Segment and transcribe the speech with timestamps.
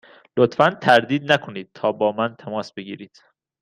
[0.37, 3.23] لطفا تردید نکنید تا با من تماس بگیرید.